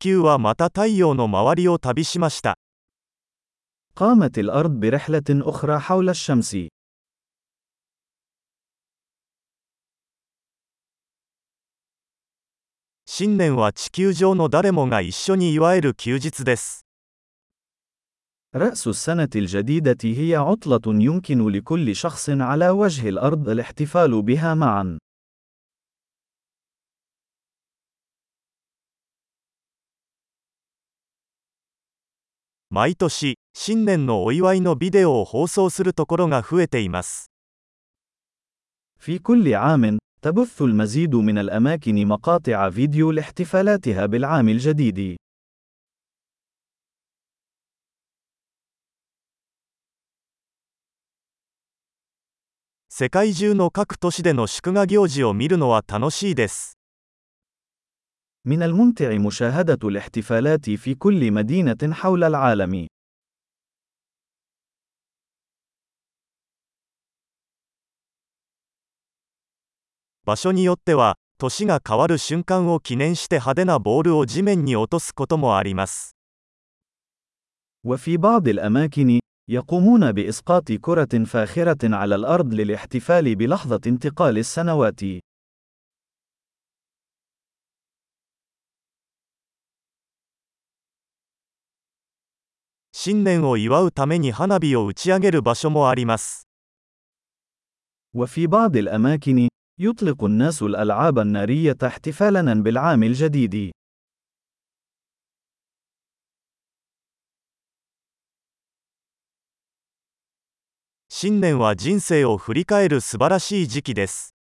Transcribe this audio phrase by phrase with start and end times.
[0.00, 2.56] 球はまた太陽の周りを旅しました
[3.94, 6.68] قامت الأرض برحلة أخرى حول الشمس.
[13.04, 16.86] 新年は地球上の誰もが一緒に祝える休日です
[18.54, 24.98] رأس السنة الجديدة هي عطلة يمكن لكل شخص على وجه الأرض الاحتفال بها معا.
[32.69, 37.31] 毎年新年のお祝いのビデオを放送するところが増えています
[38.99, 45.17] في كل عام تبث المزيد من الأماكن مقاطع فيديو لاحتفالاتها بالعام الجديد
[58.46, 62.86] من الممتع مشاهدة الاحتفالات في كل مدينة حول العالم.
[77.86, 79.20] وفي بعض الأماكن،
[79.50, 85.00] يقومون بإسقاط كرة فاخرة على الأرض للاحتفال بلحظة انتقال السنوات.
[92.99, 96.47] 新年を祝うために花火を打ち上げる場所もあります。
[98.13, 103.71] وفي بعض الأماكن يطلق الناس الألعاب النارية احتفالاً بالعام الجديد.
[111.17, 114.35] 新年は人生を振り返る素晴らしい時期です。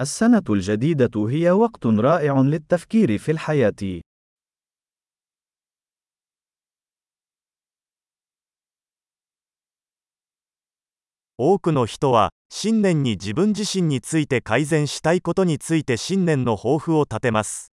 [0.00, 4.02] السنة الجديدة هي وقت رائع للتفكير في الحياة.
[11.40, 17.72] 多くの人は新年に自分自身について改善したいことについて新年の抱負を立てます。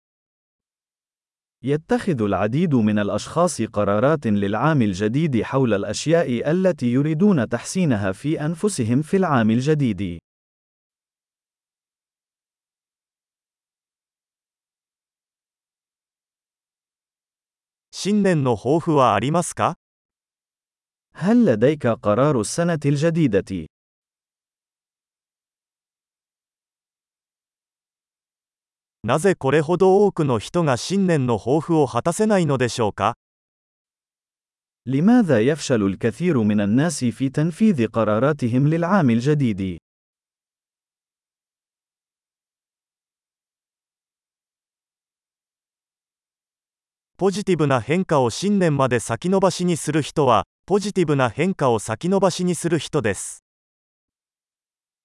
[1.63, 9.17] يتخذ العديد من الأشخاص قرارات للعام الجديد حول الأشياء التي يريدون تحسينها في أنفسهم في
[9.17, 10.19] العام الجديد.
[21.15, 23.67] هل لديك قرار السنة الجديدة؟
[29.03, 33.17] なぜこれほど多くの人が新年の抱負を果たせないのでしょうか
[34.87, 39.79] لماذا يفشل الكثير من الناس في تنفيذ قراراتهم للعام الجديد؟
[47.17, 53.45] ポジティブな変化を新年まで先延ばしにする人は、 ポジティブな変化を先延ばしにする人です。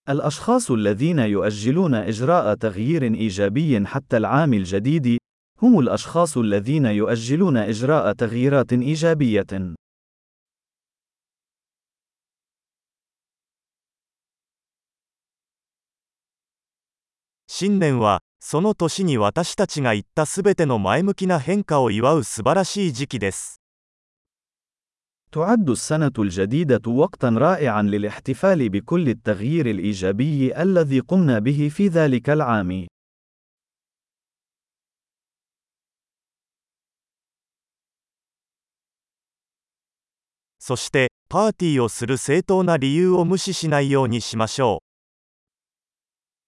[0.08, 5.18] الأشخاص الذين يؤجلون إجراء تغيير إيجابي حتى العام الجديد
[5.62, 9.76] هم الأشخاص الذين يؤجلون إجراء تغييرات إيجابية.
[17.48, 23.59] 新年はその年に私たちが言ったすべての前向きな変化を祝う素晴らしい時期です。
[25.33, 32.87] تعد السنة الجديدة وقتًا رائعًا للاحتفال بكل التغيير الإيجابي الذي قمنا به في ذلك العام.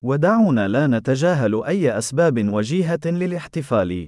[0.05, 4.07] ودعونا لا نتجاهل أي أسباب وجيهة للاحتفال.